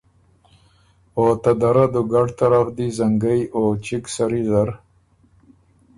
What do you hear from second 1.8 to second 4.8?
دُوګډ طرفن دی زنګئ او چِګ سری زر